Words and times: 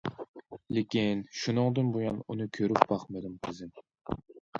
لېكىن... 0.77 1.19
شۇنىڭدىن 1.41 1.91
بۇيان 1.97 2.17
ئۇنى 2.35 2.47
كۆرۈپ 2.59 2.87
باقمىدىم 2.93 3.37
قىزىم. 3.45 3.71